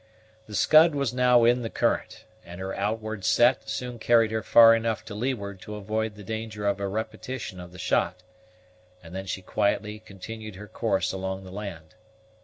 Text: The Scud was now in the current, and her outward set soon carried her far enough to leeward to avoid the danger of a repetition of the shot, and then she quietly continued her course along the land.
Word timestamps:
The 0.47 0.55
Scud 0.55 0.95
was 0.95 1.13
now 1.13 1.43
in 1.43 1.61
the 1.61 1.69
current, 1.69 2.25
and 2.43 2.59
her 2.59 2.73
outward 2.73 3.23
set 3.23 3.69
soon 3.69 3.99
carried 3.99 4.31
her 4.31 4.41
far 4.41 4.73
enough 4.73 5.05
to 5.05 5.13
leeward 5.13 5.61
to 5.61 5.75
avoid 5.75 6.15
the 6.15 6.23
danger 6.23 6.65
of 6.65 6.79
a 6.79 6.87
repetition 6.87 7.59
of 7.59 7.71
the 7.71 7.77
shot, 7.77 8.23
and 9.03 9.13
then 9.13 9.27
she 9.27 9.43
quietly 9.43 9.99
continued 9.99 10.55
her 10.55 10.67
course 10.67 11.13
along 11.13 11.43
the 11.43 11.51
land. 11.51 11.93